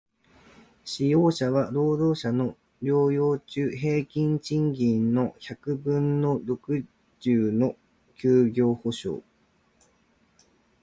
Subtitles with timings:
[0.83, 6.87] 使用者は、労働者の療養中平均賃金の百分の六
[7.19, 7.75] 十の
[8.15, 9.21] 休業補償